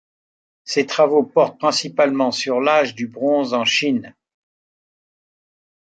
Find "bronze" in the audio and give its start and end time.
3.05-3.53